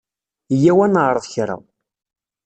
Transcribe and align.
Eyya-w 0.53 0.79
ad 0.85 0.91
naɛṛeḍ 0.93 1.25
kra. 1.33 1.57